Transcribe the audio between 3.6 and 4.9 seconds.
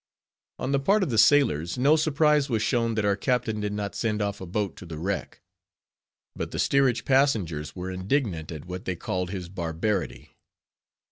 not send off a boat to